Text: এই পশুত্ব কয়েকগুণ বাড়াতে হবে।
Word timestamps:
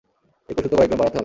এই 0.49 0.53
পশুত্ব 0.55 0.75
কয়েকগুণ 0.77 0.97
বাড়াতে 0.97 1.09
হবে। 1.09 1.19